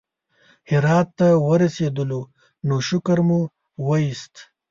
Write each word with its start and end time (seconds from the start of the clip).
هرات 0.69 1.07
ته 1.17 1.27
ورسېدلو 1.47 2.21
نو 2.67 2.75
شکر 2.89 3.17
مو 3.27 3.39
وایست. 3.87 4.33